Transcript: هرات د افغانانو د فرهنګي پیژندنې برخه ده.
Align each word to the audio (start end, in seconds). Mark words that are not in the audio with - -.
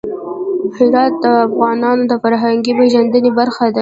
هرات 0.77 1.13
د 1.23 1.25
افغانانو 1.47 2.03
د 2.11 2.13
فرهنګي 2.23 2.71
پیژندنې 2.79 3.31
برخه 3.39 3.63
ده. 3.67 3.69